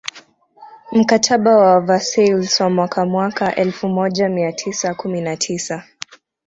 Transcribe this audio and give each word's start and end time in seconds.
Mkataba 0.91 1.57
wa 1.57 1.81
Versailles 1.81 2.59
wa 2.63 2.69
mwaka 2.69 3.05
mwaka 3.05 3.55
elfumoja 3.55 4.29
mia 4.29 4.51
tisa 4.51 4.95
kumi 4.95 5.21
na 5.21 5.37
tisa 5.37 5.83